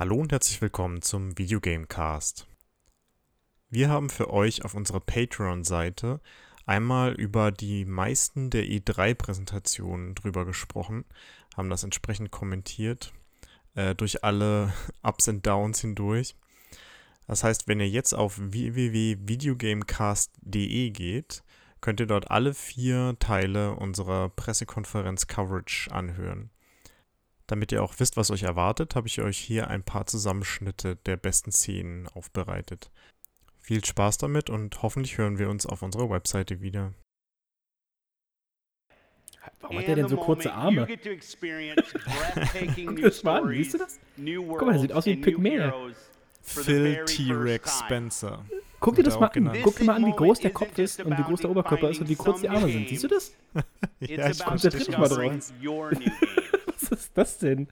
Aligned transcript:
Hallo 0.00 0.16
und 0.16 0.32
herzlich 0.32 0.60
willkommen 0.62 1.02
zum 1.02 1.36
Videogamecast. 1.36 2.46
Wir 3.68 3.90
haben 3.90 4.08
für 4.08 4.32
euch 4.32 4.64
auf 4.64 4.72
unserer 4.72 5.00
Patreon-Seite 5.00 6.22
einmal 6.64 7.12
über 7.12 7.52
die 7.52 7.84
meisten 7.84 8.48
der 8.48 8.64
E3-Präsentationen 8.64 10.14
drüber 10.14 10.46
gesprochen, 10.46 11.04
haben 11.54 11.68
das 11.68 11.84
entsprechend 11.84 12.30
kommentiert, 12.30 13.12
äh, 13.74 13.94
durch 13.94 14.24
alle 14.24 14.72
Ups 15.02 15.28
und 15.28 15.46
Downs 15.46 15.82
hindurch. 15.82 16.34
Das 17.26 17.44
heißt, 17.44 17.68
wenn 17.68 17.80
ihr 17.80 17.90
jetzt 17.90 18.14
auf 18.14 18.38
www.videogamecast.de 18.40 20.90
geht, 20.92 21.42
könnt 21.82 22.00
ihr 22.00 22.06
dort 22.06 22.30
alle 22.30 22.54
vier 22.54 23.16
Teile 23.18 23.74
unserer 23.74 24.30
Pressekonferenz-Coverage 24.30 25.92
anhören. 25.92 26.48
Damit 27.50 27.72
ihr 27.72 27.82
auch 27.82 27.94
wisst, 27.98 28.16
was 28.16 28.30
euch 28.30 28.44
erwartet, 28.44 28.94
habe 28.94 29.08
ich 29.08 29.20
euch 29.20 29.36
hier 29.36 29.66
ein 29.66 29.82
paar 29.82 30.06
Zusammenschnitte 30.06 30.94
der 30.94 31.16
besten 31.16 31.50
Szenen 31.50 32.06
aufbereitet. 32.06 32.92
Viel 33.58 33.84
Spaß 33.84 34.18
damit 34.18 34.48
und 34.48 34.80
hoffentlich 34.84 35.18
hören 35.18 35.40
wir 35.40 35.50
uns 35.50 35.66
auf 35.66 35.82
unserer 35.82 36.08
Webseite 36.10 36.60
wieder. 36.60 36.94
Warum 39.58 39.78
hat 39.78 39.88
der 39.88 39.96
denn 39.96 40.06
so 40.06 40.16
kurze 40.16 40.52
Arme? 40.52 40.86
Guck 42.86 43.02
das 43.02 43.24
mal 43.24 43.42
an, 43.42 43.48
siehst 43.48 43.74
du 43.74 43.78
das? 43.78 43.98
Guck 44.16 44.62
mal, 44.62 44.72
der 44.72 44.80
sieht 44.82 44.92
aus 44.92 45.06
wie 45.06 45.12
ein 45.14 45.20
Pygmäer. 45.20 45.74
Phil 46.42 47.04
T-Rex 47.04 47.80
Spencer. 47.80 48.44
Guck 48.78 48.94
dir 48.94 49.02
das 49.02 49.18
mal 49.18 49.26
an. 49.26 49.58
Guck 49.64 49.76
dir 49.76 49.84
mal 49.86 49.96
an, 49.96 50.06
wie 50.06 50.12
groß 50.12 50.38
der 50.38 50.52
Kopf 50.52 50.78
ist 50.78 51.04
und 51.04 51.18
wie 51.18 51.22
groß 51.22 51.40
der 51.40 51.50
Oberkörper 51.50 51.90
ist 51.90 52.00
und 52.00 52.08
wie 52.08 52.14
kurz 52.14 52.42
die 52.42 52.48
Arme 52.48 52.70
sind. 52.70 52.88
Siehst 52.88 53.02
du 53.02 53.08
das? 53.08 53.34
ja, 53.98 54.30
ich 54.30 54.38
Konzentrier 54.38 54.84
dich 54.84 54.96
mal 54.96 55.08
drauf. 55.08 55.52
Was 56.90 57.00
ist 57.00 57.16
das 57.16 57.38
denn? 57.38 57.68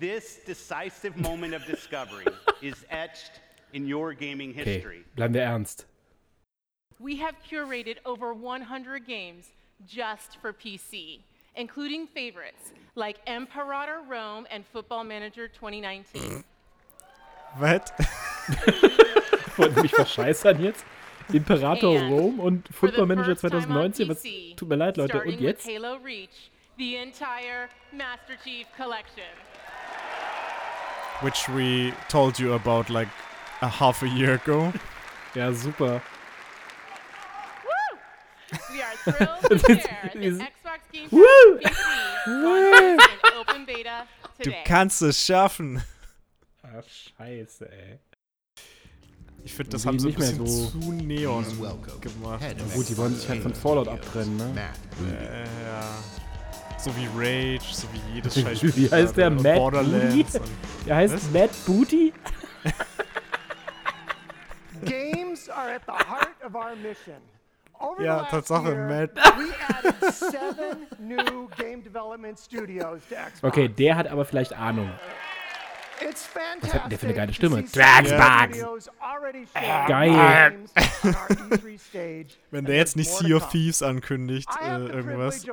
This 0.00 0.40
decisive 0.46 1.16
moment 1.16 1.54
of 1.54 1.64
discovery 1.66 2.24
is 2.62 2.84
etched 2.90 3.40
in 3.72 3.86
your 3.86 4.14
gaming 4.14 4.50
Okay, 4.50 4.64
history. 4.74 5.04
bleiben 5.14 5.34
wir 5.34 5.42
ernst. 5.42 5.86
We 6.98 7.16
have 7.20 7.34
curated 7.48 7.98
over 8.04 8.32
100 8.32 9.06
games 9.06 9.50
just 9.86 10.38
for 10.40 10.52
PC, 10.52 11.20
including 11.56 12.06
favorites 12.06 12.72
like 12.94 13.18
Imperator 13.26 14.00
Rome 14.08 14.46
and 14.50 14.64
Football 14.72 15.04
Manager 15.04 15.48
2019. 15.48 16.44
Was? 17.58 17.92
Wollten 19.56 19.82
mich 19.82 19.90
verscheißern 19.90 20.62
jetzt? 20.62 20.84
Imperator 21.32 21.98
And 21.98 22.10
Rome 22.12 22.40
und 22.42 22.68
Football 22.68 23.06
Manager 23.06 23.36
first 23.36 23.52
time 23.52 23.56
on 23.78 23.92
2019. 23.92 24.08
Was, 24.08 24.22
tut 24.56 24.68
mir 24.68 24.76
leid, 24.76 24.96
Leute. 24.96 25.22
Und 25.22 25.40
jetzt? 25.40 25.66
Halo 25.66 25.96
Reach, 26.04 26.50
the 26.82 26.96
entire 26.96 27.68
Master 27.92 28.34
Chief 28.44 28.66
Collection. 28.76 29.30
Which 31.20 31.48
we 31.48 31.94
told 32.08 32.40
you 32.40 32.54
about 32.54 32.90
like 32.90 33.08
a 33.60 33.68
half 33.68 34.02
a 34.02 34.08
year 34.08 34.34
ago. 34.34 34.72
Ja, 35.34 35.50
super. 35.54 36.02
Woo! 37.64 37.98
We 38.70 38.82
are 38.82 38.96
thrilled 38.96 39.40
to 39.48 39.58
share 39.80 40.10
that 40.12 40.52
Xbox 40.52 40.80
Game 40.92 41.08
Pass 41.08 41.12
Woo! 41.12 41.58
PC 41.58 42.90
in 43.00 43.38
open 43.40 43.64
beta 43.64 44.06
Du 44.38 44.44
today. 44.50 44.62
kannst 44.66 45.00
es 45.00 45.24
schaffen. 45.24 45.82
Ah, 46.62 46.82
scheiße, 46.82 47.64
ey. 47.72 47.98
Ich 49.44 49.54
finde, 49.54 49.70
das 49.70 49.86
haben 49.86 49.98
sie 49.98 50.08
ein 50.08 50.10
nicht 50.10 50.18
mehr 50.18 50.32
bisschen 50.32 50.46
so- 50.46 50.80
zu 50.80 50.92
neon 50.92 51.44
gemacht. 52.02 52.44
Of 52.60 52.74
gut, 52.74 52.88
die 52.90 52.96
wollen 52.98 53.16
sich 53.16 53.26
halt 53.28 53.42
von 53.42 53.54
Fallout 53.54 53.88
abtrennen, 53.88 54.36
ne? 54.36 54.72
Äh, 55.10 55.44
ja. 55.66 55.84
So 56.84 56.90
wie 56.96 57.06
Rage, 57.16 57.60
so 57.72 57.86
wie 57.92 58.14
jedes 58.14 58.36
Wie 58.76 58.88
scheiß 58.88 58.92
heißt 58.92 59.16
der? 59.16 59.30
Matt 59.30 59.54
Borderlands. 59.54 60.14
Booty? 60.32 60.38
und- 60.38 60.86
Der 60.86 60.96
heißt 60.96 61.14
Was? 61.14 61.30
Matt 61.30 61.50
Booty? 61.66 62.12
Games 64.84 65.48
are 65.48 65.74
at 65.74 65.82
the 65.86 65.92
heart 65.92 66.34
of 66.44 66.54
our 66.54 66.74
mission. 66.76 67.16
Over 67.78 68.02
Ja, 68.02 68.22
Tatsache, 68.24 68.68
year, 68.72 68.86
Matt. 68.88 69.10
we 69.36 69.52
added 69.68 70.12
seven 70.14 70.86
new 71.00 71.48
game 71.56 71.82
development 71.82 72.38
studios 72.38 73.00
to 73.08 73.14
Xbox. 73.16 73.42
Okay, 73.44 73.68
der 73.68 73.96
hat 73.96 74.08
aber 74.08 74.24
vielleicht 74.24 74.52
Ahnung. 74.56 74.90
It's 76.08 76.28
Was 76.60 76.74
hat 76.74 76.82
denn 76.84 76.90
der 76.90 76.98
für 76.98 77.06
eine 77.06 77.14
geile 77.14 77.32
fantastic 77.32 77.34
Stimme? 77.34 78.78
already 79.00 79.46
showing 79.46 79.86
Geil. 79.88 80.64
E3 80.74 81.78
stage, 81.88 82.26
Wenn 82.50 82.64
der 82.64 82.76
jetzt 82.76 82.96
nicht 82.96 83.10
Sea 83.10 83.36
of. 83.36 83.48
Thieves 83.50 83.82
ankündigt, 83.82 84.48
äh, 84.60 84.86
irgendwas. 84.86 85.44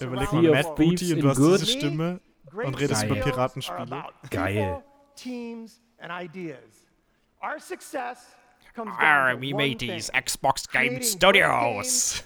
Überleg 0.00 0.32
mal, 0.32 0.42
Matt 0.42 0.76
Booty 0.76 1.14
und 1.14 1.20
du 1.20 1.28
hast 1.28 1.36
good. 1.38 1.60
diese 1.60 1.72
Stimme 1.72 2.20
und 2.52 2.78
redest 2.80 3.04
über 3.04 3.16
Piratenspiele. 3.16 4.04
Geil. 4.30 4.82
teams 5.16 5.80
and 5.98 6.10
ideas. 6.12 6.58
Our 7.42 7.58
success 7.58 8.34
comes 8.74 8.92
Arr, 8.98 9.36
we 9.40 9.52
made 9.52 9.78
thing. 9.78 9.90
these 9.90 10.10
Xbox 10.12 10.66
Game 10.70 10.88
Creating 10.96 11.02
Studios. 11.02 12.22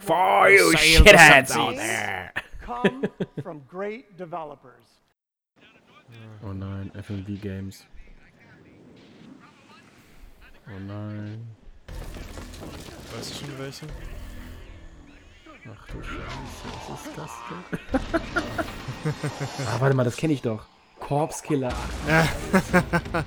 For 0.00 0.48
you 0.48 0.72
shitheads 0.76 1.48
the 1.48 1.58
out 1.58 1.76
there. 1.76 2.32
come 2.60 3.04
from 3.42 3.62
great 3.68 4.16
developers. 4.16 4.84
Oh 6.42 6.52
nein, 6.52 6.90
FMV 6.94 7.40
Games. 7.40 7.84
Oh 10.66 10.78
nein. 10.86 11.46
Weißt 13.16 13.30
du 13.30 13.46
schon 13.46 13.58
welche? 13.58 13.86
Ach 15.66 15.86
du 15.86 16.02
Scheiße, 16.02 16.66
was 16.88 17.06
ist 17.06 17.16
das 17.16 17.30
denn? 17.48 18.20
ah, 19.66 19.76
warte 19.80 19.96
mal, 19.96 20.04
das 20.04 20.16
kenne 20.16 20.32
ich 20.34 20.42
doch. 20.42 20.66
Corpse 21.00 21.42
Killer. 21.42 21.72
Ach, 22.08 22.28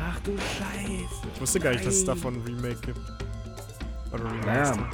Ach 0.00 0.20
du 0.20 0.36
Scheiße. 0.36 1.26
Ich 1.34 1.40
wusste 1.40 1.60
gar 1.60 1.70
nicht, 1.72 1.84
dass 1.86 1.94
es 1.94 2.04
davon 2.04 2.34
ein 2.34 2.42
Remake 2.42 2.80
gibt. 2.80 3.00
Oder 4.12 4.24
Naja. 4.24 4.70
Remaster. 4.72 4.88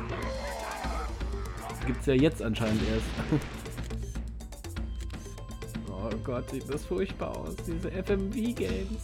Das 1.68 1.86
gibt's 1.86 2.06
ja 2.06 2.14
jetzt 2.14 2.42
anscheinend 2.42 2.82
erst. 2.88 3.06
Oh 6.22 6.24
Gott, 6.24 6.48
sieht 6.50 6.72
das 6.72 6.84
furchtbar 6.84 7.36
aus, 7.36 7.56
diese 7.66 7.90
FMV-Games. 7.90 9.02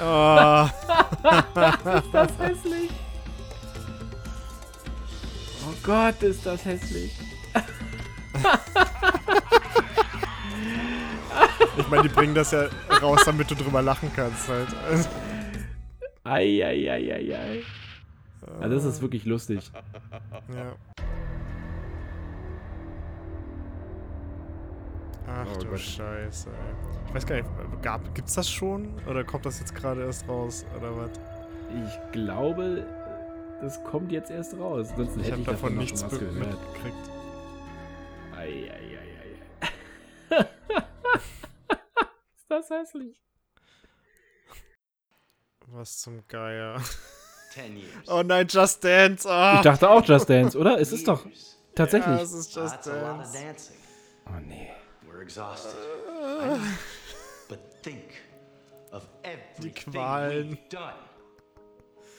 Oh, 0.00 0.68
Ist 1.98 2.14
das 2.14 2.38
hässlich? 2.38 2.90
Oh 5.66 5.74
Gott, 5.82 6.22
ist 6.22 6.46
das 6.46 6.64
hässlich. 6.64 7.12
ich 11.76 11.88
meine, 11.88 12.04
die 12.04 12.08
bringen 12.08 12.36
das 12.36 12.52
ja 12.52 12.68
raus, 13.02 13.22
damit 13.26 13.50
du 13.50 13.56
drüber 13.56 13.82
lachen 13.82 14.12
kannst 14.14 14.46
halt. 14.48 14.68
Also, 14.88 15.08
Eieieiei. 16.22 17.64
Also 18.60 18.74
das 18.76 18.84
ist 18.84 19.02
wirklich 19.02 19.24
lustig. 19.24 19.72
ja. 20.54 20.76
Ach 25.32 25.46
Oh 25.54 25.58
du 25.60 25.68
Gott. 25.68 25.78
Scheiße, 25.80 26.48
ey. 26.50 26.54
Ich 27.08 27.14
weiß 27.14 27.26
gar 27.26 27.36
nicht, 27.36 27.48
gab, 27.82 28.14
gibt's 28.14 28.34
das 28.34 28.50
schon? 28.50 29.00
Oder 29.08 29.24
kommt 29.24 29.46
das 29.46 29.60
jetzt 29.60 29.74
gerade 29.74 30.04
erst 30.04 30.26
raus? 30.28 30.64
Oder 30.76 30.96
was? 30.96 31.10
Ich 31.86 32.12
glaube, 32.12 32.84
das 33.60 33.82
kommt 33.84 34.10
jetzt 34.12 34.30
erst 34.30 34.54
raus. 34.58 34.88
Ansonsten 34.90 35.20
Ich 35.20 35.26
hätte 35.30 35.40
ich 35.40 35.46
davon 35.46 35.74
noch 35.74 35.80
nichts 35.82 36.02
mitgekriegt. 36.02 37.10
Eieieiei. 38.36 39.38
ist 42.36 42.46
das 42.48 42.70
hässlich. 42.70 43.20
Was 45.66 45.98
zum 45.98 46.26
Geier. 46.26 46.80
Ten 47.54 47.76
years. 47.76 48.08
Oh 48.08 48.22
nein, 48.24 48.46
Just 48.48 48.82
Dance. 48.82 49.28
Oh, 49.30 49.52
Ich 49.56 49.60
dachte 49.62 49.88
auch 49.88 50.04
Just 50.04 50.28
Dance, 50.28 50.58
oder? 50.58 50.80
Es 50.80 50.90
ist 50.92 51.06
doch 51.08 51.24
Years. 51.26 51.56
ja, 51.60 51.74
tatsächlich. 51.76 52.20
es 52.20 52.32
ist 52.32 52.54
Just 52.54 52.74
That's 52.74 52.88
a 52.88 53.12
lot 53.12 53.20
of 53.26 53.32
Dance. 53.32 53.72
Oh 54.26 54.40
nee. 54.46 54.70
We're 55.12 55.22
exhausted. 55.22 55.76
But 57.48 57.82
think 57.82 58.14
of 58.92 59.08
everything 59.24 59.92
Qualen. 59.92 60.50
we've 60.50 60.68
done. 60.68 60.94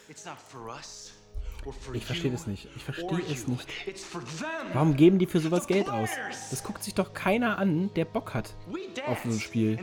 It's 0.09 0.25
not 0.25 0.37
for 0.39 0.69
us 0.69 1.13
Ich 1.93 2.05
verstehe 2.05 2.31
das 2.31 2.47
nicht. 2.47 2.67
Ich 2.75 2.83
verstehe 2.83 3.21
es 3.31 3.47
nicht. 3.47 3.67
Warum 4.73 4.95
geben 4.95 5.19
die 5.19 5.27
für 5.27 5.39
sowas 5.39 5.67
Geld 5.67 5.89
aus? 5.89 6.09
Das 6.49 6.63
guckt 6.63 6.83
sich 6.83 6.95
doch 6.95 7.13
keiner 7.13 7.57
an, 7.57 7.93
der 7.93 8.05
Bock 8.05 8.33
hat. 8.33 8.55
Auf 9.05 9.23
so 9.23 9.29
ein 9.29 9.39
Spiel. 9.39 9.77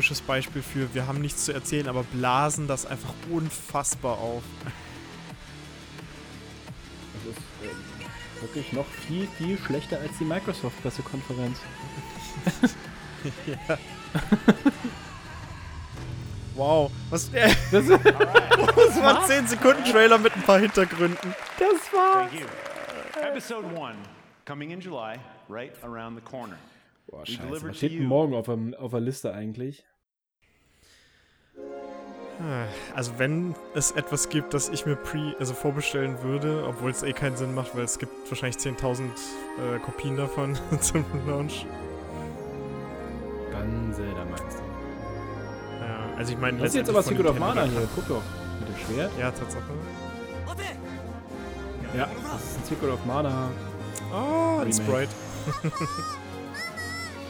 Typisches 0.00 0.22
Beispiel 0.22 0.62
für, 0.62 0.94
wir 0.94 1.06
haben 1.06 1.20
nichts 1.20 1.44
zu 1.44 1.52
erzählen, 1.52 1.86
aber 1.86 2.04
blasen 2.04 2.66
das 2.66 2.86
einfach 2.86 3.12
unfassbar 3.30 4.16
auf. 4.16 4.42
Das 7.12 7.36
ist 7.36 7.42
ähm, 7.62 8.40
wirklich 8.40 8.72
noch 8.72 8.86
viel, 8.86 9.26
viel 9.36 9.58
schlechter 9.58 9.98
als 9.98 10.16
die 10.18 10.24
Microsoft-Pressekonferenz. 10.24 11.58
Wow. 16.56 16.90
Was, 17.08 17.30
das, 17.30 17.70
Das, 17.70 17.86
das 17.88 19.02
war 19.02 19.22
ein 19.22 19.26
10 19.26 19.46
Sekunden 19.46 19.84
Trailer 19.84 20.18
mit 20.18 20.34
ein 20.34 20.42
paar 20.42 20.58
Hintergründen. 20.58 21.34
das 21.58 22.32
you. 22.34 22.46
Episode 23.22 23.66
one, 23.74 23.94
coming 24.44 24.70
in 24.70 24.80
July, 24.80 25.18
right 25.48 25.72
around 25.82 26.18
the 26.18 26.22
corner. 26.22 26.58
Boah, 27.10 27.24
scheiße. 27.24 27.68
Was 27.68 27.76
steht 27.76 28.00
morgen 28.00 28.34
auf, 28.34 28.46
dem, 28.46 28.74
auf 28.74 28.90
der 28.90 29.00
Liste 29.00 29.32
eigentlich? 29.32 29.84
Also 32.94 33.12
wenn 33.18 33.54
es 33.74 33.90
etwas 33.92 34.28
gibt, 34.28 34.54
das 34.54 34.68
ich 34.68 34.86
mir 34.86 34.96
pre, 34.96 35.34
also 35.38 35.54
vorbestellen 35.54 36.22
würde, 36.22 36.64
obwohl 36.66 36.90
es 36.90 37.02
eh 37.02 37.12
keinen 37.12 37.36
Sinn 37.36 37.54
macht, 37.54 37.76
weil 37.76 37.84
es 37.84 37.98
gibt 37.98 38.12
wahrscheinlich 38.30 38.56
10.000 38.56 39.02
äh, 39.02 39.78
Kopien 39.80 40.16
davon 40.16 40.58
zum 40.80 41.04
Launch. 41.26 41.66
Dann 43.52 43.92
Zelda 43.94 44.24
meinst 44.24 44.58
du. 44.58 44.62
Ja, 45.84 46.16
also 46.16 46.32
ich 46.32 46.38
meine, 46.38 46.58
Das 46.58 46.68
ist 46.68 46.76
jetzt 46.76 46.90
aber 46.90 47.02
Secret 47.02 47.26
of 47.26 47.38
Mana 47.38 47.64
hier. 47.64 47.88
Guck 47.94 48.08
doch. 48.08 48.22
Mit 48.60 48.68
dem 48.68 48.76
Schwert. 48.76 49.10
Ja, 49.18 49.30
Tatsache. 49.30 49.62
Ja, 51.96 52.06
das 52.32 52.42
ist 52.42 52.58
ein 52.58 52.64
Secret 52.68 52.92
of 52.92 53.04
Mana. 53.04 53.50
Oh, 54.12 54.60
ein. 54.60 54.72
Sprite. 54.72 55.08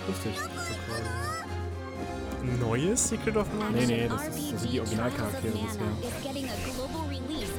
Lustig. 0.07 0.35
Ein 0.37 1.20
neues 2.61 3.09
Secret 3.09 3.37
of 3.37 3.47
Mana? 3.59 3.71
Nee, 3.73 3.87
nee, 3.87 4.09
das, 4.09 4.29
ist, 4.29 4.53
das 4.53 4.61
sind 4.63 4.73
die 4.73 4.81
Originalcharaktere 4.81 5.53
bisher. 5.53 5.83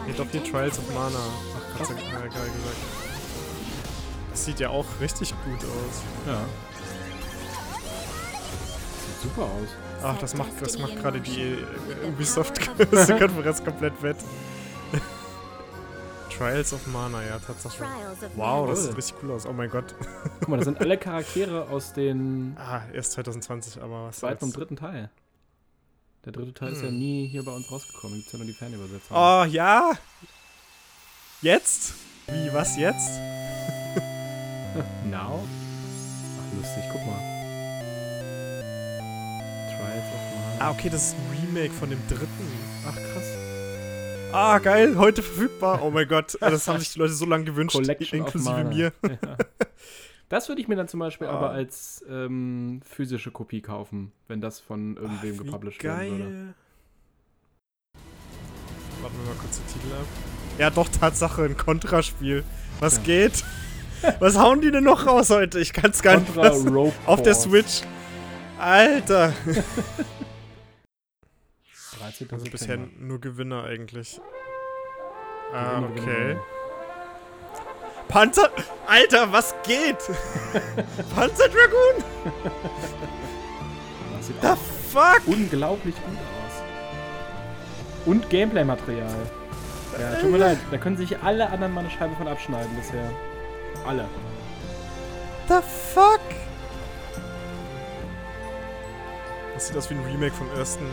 Hier 0.05 0.13
doch 0.15 0.27
hier 0.31 0.43
Trials 0.43 0.79
of 0.79 0.93
Mana. 0.93 1.19
Ach, 1.19 1.77
Gott 1.77 1.87
sei 1.87 1.93
Dank, 1.95 2.05
ja, 2.05 2.19
geil 2.19 2.29
gesagt. 2.29 2.77
Das 4.31 4.45
sieht 4.45 4.59
ja 4.59 4.69
auch 4.69 4.85
richtig 5.01 5.33
gut 5.43 5.59
aus. 5.59 6.03
Ja. 6.25 6.41
Sieht 9.05 9.21
super 9.23 9.43
aus. 9.43 9.69
Ach, 10.03 10.17
das 10.19 10.35
macht, 10.35 10.49
das 10.59 10.79
macht 10.79 10.95
gerade 10.99 11.19
die 11.19 11.41
äh, 11.41 12.07
Ubisoft-Konferenz 12.07 13.63
komplett 13.65 14.01
wett. 14.01 14.17
Trials 16.41 16.73
of 16.73 16.87
Mana, 16.87 17.23
ja, 17.23 17.37
Tatsache. 17.37 17.85
Wow, 18.35 18.67
das 18.67 18.85
sieht 18.85 18.97
richtig 18.97 19.15
cool 19.21 19.29
aus. 19.33 19.45
Oh 19.45 19.53
mein 19.53 19.69
Gott. 19.69 19.93
Guck 20.39 20.47
mal, 20.49 20.57
das 20.57 20.65
sind 20.65 20.79
alle 20.79 20.97
Charaktere 20.97 21.69
aus 21.69 21.93
den 21.93 22.55
Ah, 22.59 22.81
erst 22.91 23.11
2020, 23.11 23.79
aber 23.79 24.05
was 24.07 24.17
zweiten 24.17 24.45
und 24.45 24.57
dritten 24.57 24.75
Teil. 24.75 25.11
Der 26.25 26.31
dritte 26.31 26.51
Teil 26.55 26.71
ist 26.73 26.81
ja 26.81 26.87
Hm. 26.87 26.97
nie 26.97 27.27
hier 27.27 27.45
bei 27.45 27.51
uns 27.51 27.71
rausgekommen. 27.71 28.17
Gibt's 28.17 28.31
ja 28.31 28.39
nur 28.39 28.47
die 28.47 28.53
Fanübersetzung. 28.53 29.15
Oh, 29.15 29.43
ja? 29.43 29.91
Jetzt? 31.43 31.93
Wie, 32.27 32.51
was 32.51 32.75
jetzt? 32.75 33.11
Now? 35.05 35.43
Ach, 35.43 36.57
lustig, 36.57 36.83
guck 36.91 37.05
mal. 37.05 37.19
Trials 39.69 40.07
of 40.07 40.21
Mana. 40.35 40.55
Ah, 40.59 40.71
okay, 40.71 40.89
das 40.89 41.09
ist 41.09 41.15
ein 41.15 41.37
Remake 41.53 41.73
von 41.75 41.91
dem 41.91 41.99
dritten. 42.07 42.47
Ach, 42.87 42.95
krass. 42.95 43.25
Ah, 44.33 44.59
geil, 44.59 44.97
heute 44.97 45.21
verfügbar. 45.23 45.81
Oh 45.83 45.91
mein 45.91 46.07
Gott, 46.07 46.37
das 46.41 46.67
haben 46.67 46.79
sich 46.79 46.93
die 46.93 46.99
Leute 46.99 47.13
so 47.13 47.25
lange 47.25 47.43
gewünscht, 47.45 47.75
Collection 47.75 48.19
inklusive 48.19 48.63
mir. 48.65 48.93
Ja. 49.03 49.37
Das 50.29 50.47
würde 50.47 50.61
ich 50.61 50.69
mir 50.69 50.77
dann 50.77 50.87
zum 50.87 51.01
Beispiel 51.01 51.27
Ah. 51.27 51.31
aber 51.31 51.49
als 51.49 52.05
ähm, 52.09 52.79
physische 52.89 53.31
Kopie 53.31 53.59
kaufen, 53.59 54.13
wenn 54.29 54.39
das 54.39 54.61
von 54.61 54.95
irgendwem 54.95 55.35
Ach, 55.39 55.43
gepublished 55.43 55.83
werden 55.83 56.09
würde. 56.09 56.23
geil. 56.23 56.53
Warten 59.01 59.15
wir 59.21 59.25
mal 59.33 59.39
kurz 59.41 59.57
den 59.57 59.67
Titel 59.67 59.93
ab. 59.93 60.05
Ja, 60.57 60.69
doch, 60.69 60.87
Tatsache, 60.87 61.43
ein 61.43 61.57
Kontraspiel. 61.57 62.45
Was 62.79 62.95
Ja. 62.95 63.03
geht? 63.03 63.43
Was 64.21 64.37
hauen 64.37 64.61
die 64.61 64.71
denn 64.71 64.85
noch 64.85 65.05
raus 65.05 65.31
heute? 65.31 65.59
Ich 65.59 65.73
kann's 65.73 66.01
gar 66.01 66.15
nicht 66.17 66.33
Contra. 66.33 66.47
Rope 66.69 66.93
Auf 67.07 67.21
der. 67.23 67.35
Switch. 67.35 67.81
Alter. 68.57 69.33
13. 72.01 72.27
Also 72.31 72.45
bisher 72.45 72.67
September. 72.77 72.91
nur 72.99 73.19
Gewinner 73.21 73.63
eigentlich. 73.63 74.19
Ah, 75.53 75.79
Gewinner, 75.81 76.01
okay. 76.01 76.37
Panzer. 78.07 78.49
Alter, 78.87 79.31
was 79.31 79.55
geht? 79.63 79.97
Panzer 81.15 81.47
Dragoon? 81.47 82.03
Das 84.17 84.27
sieht 84.27 84.41
The 84.41 84.55
fuck? 84.91 85.21
unglaublich 85.27 85.95
gut 85.95 86.17
aus. 86.17 86.63
Und 88.05 88.29
Gameplay-Material. 88.29 89.15
Ja, 89.99 90.15
tut 90.19 90.31
mir 90.31 90.37
leid, 90.37 90.57
da 90.71 90.77
können 90.77 90.97
sich 90.97 91.17
alle 91.21 91.49
anderen 91.49 91.73
mal 91.73 91.81
eine 91.81 91.89
Scheibe 91.89 92.15
von 92.15 92.27
abschneiden 92.27 92.73
bisher. 92.75 93.09
Alle. 93.85 94.05
The 95.47 95.59
fuck? 95.93 96.21
Das 99.53 99.67
sieht 99.67 99.77
aus 99.77 99.89
wie 99.89 99.95
ein 99.95 100.03
Remake 100.05 100.33
vom 100.33 100.47
ersten. 100.57 100.85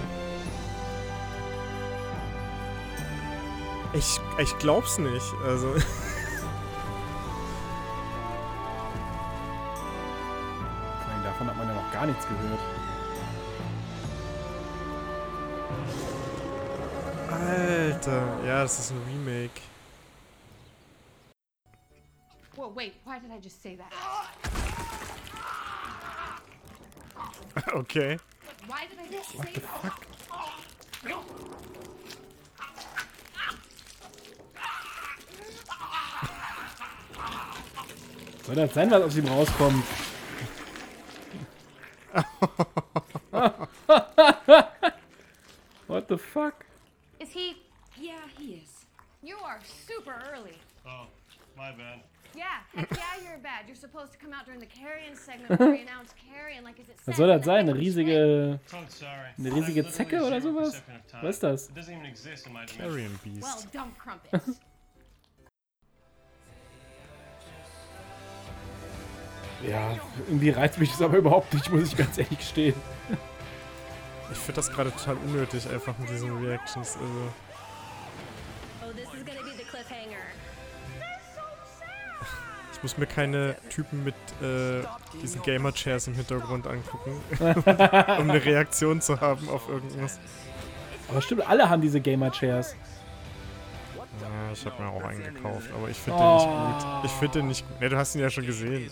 Ich, 3.92 4.20
ich 4.38 4.58
glaub's 4.58 4.98
nicht. 4.98 5.32
Also. 5.44 5.68
Allem 11.08 11.24
davon 11.24 11.46
hat 11.46 11.56
man 11.56 11.68
ja 11.68 11.74
noch 11.74 11.92
gar 11.92 12.06
nichts 12.06 12.26
gehört. 12.28 12.60
Alter. 17.30 18.44
Ja, 18.46 18.62
das 18.62 18.78
ist 18.78 18.90
ein 18.90 19.02
Remake. 19.06 19.60
Whoa, 22.54 22.72
wait, 22.74 22.94
why 23.04 23.18
did 23.20 23.30
I 23.30 23.38
just 23.42 23.62
say 23.62 23.76
that? 23.76 23.92
Okay. 27.74 28.18
Why 28.66 28.86
did 28.86 28.98
I 29.00 29.08
just 29.10 29.30
say 29.30 29.52
that? 29.52 29.92
Soll 38.48 38.56
das 38.56 38.72
sein, 38.72 38.90
was 38.90 39.02
aus 39.02 39.14
ihm 39.14 39.28
rauskommt? 39.28 39.84
What 45.86 46.08
the 46.08 46.16
fuck? 46.16 46.64
Is 47.20 47.30
he? 47.30 47.56
Yeah, 48.00 48.14
he 48.38 48.62
is. 48.64 48.86
You 49.22 49.36
are 49.44 49.58
super 49.86 50.14
early. 50.32 50.56
Oh, 50.86 51.08
my 51.58 51.72
bad. 51.72 52.00
Yeah, 52.34 52.44
heck 52.74 52.90
yeah, 52.96 53.22
you're 53.22 53.36
bad. 53.36 53.66
You're 53.66 53.76
supposed 53.76 54.12
to 54.12 54.18
come 54.18 54.32
out 54.32 54.46
during 54.46 54.60
the 54.60 54.66
carrion 54.66 55.14
segment 55.14 55.60
where 55.60 55.70
we 55.70 55.82
announce 55.82 56.14
carrion 56.32 56.64
like 56.64 56.80
is 56.80 56.88
it 56.88 56.96
Was 57.04 57.04
said 57.04 57.16
soll 57.16 57.26
das 57.26 57.44
sein? 57.44 57.68
Eine 57.68 57.78
riesige. 57.78 58.60
Eine 59.38 59.54
riesige 59.54 59.86
Zecke 59.90 60.22
oder 60.22 60.40
sowas? 60.40 60.82
Was 61.20 61.34
ist 61.34 61.42
das? 61.42 61.70
Carrion? 62.78 63.20
Beast. 63.22 63.42
Well, 63.42 63.62
dump 63.74 63.98
crumpets. 63.98 64.58
Ja, 69.66 69.96
irgendwie 70.26 70.50
reizt 70.50 70.78
mich 70.78 70.90
das 70.90 71.02
aber 71.02 71.18
überhaupt 71.18 71.52
nicht, 71.52 71.70
muss 71.70 71.88
ich 71.88 71.96
ganz 71.96 72.16
ehrlich 72.18 72.38
gestehen. 72.38 72.74
Ich 74.30 74.38
finde 74.38 74.56
das 74.56 74.70
gerade 74.70 74.92
total 74.92 75.16
unnötig, 75.16 75.68
einfach 75.68 75.96
mit 75.98 76.10
diesen 76.10 76.44
Reactions. 76.44 76.96
Also. 76.96 77.32
Oh, 78.82 78.92
this 78.92 79.04
is 79.04 79.24
gonna 79.24 79.42
be 79.42 79.56
the 79.56 79.64
cliffhanger. 79.64 80.18
Ich 82.70 82.82
muss 82.84 82.96
mir 82.96 83.06
keine 83.06 83.56
Typen 83.70 84.04
mit 84.04 84.14
äh, 84.40 84.84
diesen 85.20 85.42
Gamer-Chairs 85.42 86.06
im 86.06 86.14
Hintergrund 86.14 86.68
angucken, 86.68 87.20
um 87.40 88.30
eine 88.30 88.44
Reaktion 88.44 89.00
zu 89.00 89.20
haben 89.20 89.48
auf 89.48 89.68
irgendwas. 89.68 90.20
Aber 91.08 91.20
stimmt, 91.20 91.48
alle 91.48 91.68
haben 91.68 91.82
diese 91.82 92.00
Gamer-Chairs. 92.00 92.76
Ja, 94.20 94.52
ich 94.52 94.64
habe 94.66 94.82
mir 94.82 94.88
auch 94.90 95.02
einen 95.04 95.34
gekauft, 95.34 95.70
aber 95.74 95.88
ich 95.88 95.96
finde 95.96 96.18
Oh. 96.20 96.38
den 96.38 96.74
nicht 96.74 96.86
gut. 96.86 97.04
Ich 97.04 97.12
finde 97.12 97.38
den 97.38 97.48
nicht 97.48 97.68
gut. 97.68 97.80
Ne, 97.80 97.88
du 97.88 97.96
hast 97.96 98.14
ihn 98.14 98.20
ja 98.20 98.30
schon 98.30 98.46
gesehen. 98.46 98.90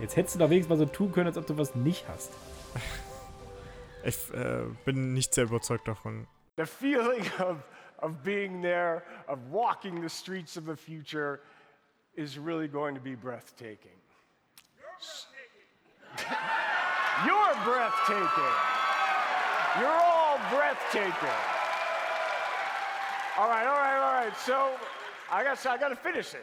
Jetzt 0.00 0.16
hättest 0.16 0.34
du 0.36 0.38
doch 0.38 0.50
wenigstens 0.50 0.70
mal 0.78 0.78
so 0.78 0.86
tun 0.92 1.12
können, 1.12 1.26
als 1.26 1.36
ob 1.36 1.46
du 1.46 1.56
was 1.58 1.74
nicht 1.74 2.06
hast. 2.08 2.32
Ich 4.02 4.16
äh, 4.32 4.62
bin 4.86 5.12
nicht 5.12 5.34
sehr 5.34 5.44
überzeugt 5.44 5.86
davon. 5.86 6.26
The 6.56 6.64
feeling 6.64 7.20
of, 7.38 7.58
of 7.98 8.22
being 8.24 8.62
there, 8.62 9.02
of 9.28 9.38
walking 9.50 10.00
the 10.00 10.08
streets 10.08 10.56
of 10.56 10.64
the 10.64 10.74
future, 10.74 11.40
is 12.14 12.38
really 12.38 12.66
going 12.66 12.94
to 12.94 13.00
be 13.02 13.14
breathtaking. 13.14 13.92
You're 17.26 17.54
breathtaking. 17.62 18.54
You're 19.78 20.00
all 20.00 20.38
breathtaking. 20.50 21.36
All 23.40 23.48
right, 23.48 23.66
all 23.66 23.72
right, 23.72 23.96
all 23.96 24.24
right. 24.26 24.36
So 24.36 24.72
I 25.32 25.42
guess 25.42 25.64
I 25.64 25.78
got 25.78 25.88
to 25.88 25.96
finish 25.96 26.34
it. 26.34 26.38